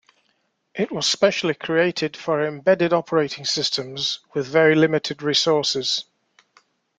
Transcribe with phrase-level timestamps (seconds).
[0.73, 6.05] It was specifically created for embedded operating systems with very limited resources.